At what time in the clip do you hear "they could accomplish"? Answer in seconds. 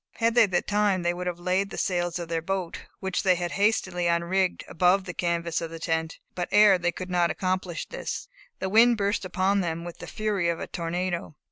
6.79-7.85